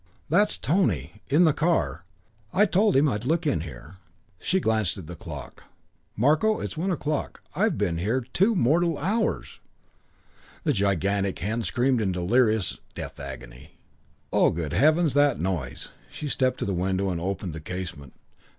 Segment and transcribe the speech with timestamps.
[0.31, 1.21] That's Tony.
[1.29, 2.05] In the car.
[2.51, 3.97] I told him I'd look in here."
[4.39, 5.65] She glanced at the clock.
[6.17, 7.43] "Marko; it's one o'clock.
[7.55, 9.59] I've been here two mortal hours!"
[10.63, 13.77] The gigantic hen screamed in delirious death agony.
[14.33, 18.13] "Oh, good heavens, that noise!" She stepped to the window and opened the casement.